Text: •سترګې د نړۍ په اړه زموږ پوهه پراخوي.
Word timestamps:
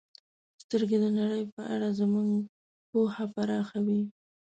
•سترګې 0.63 0.97
د 1.01 1.05
نړۍ 1.19 1.43
په 1.55 1.61
اړه 1.73 1.87
زموږ 1.99 2.27
پوهه 2.89 3.25
پراخوي. 3.33 4.01